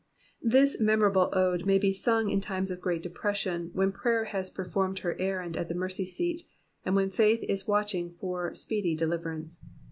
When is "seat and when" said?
6.07-7.11